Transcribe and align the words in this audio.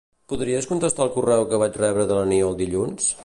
Podries 0.31 0.67
contestar 0.69 1.05
el 1.07 1.11
correu 1.17 1.45
que 1.51 1.61
vaig 1.65 1.79
rebre 1.83 2.09
de 2.13 2.19
l'Aniol 2.21 2.61
dilluns? 2.65 3.13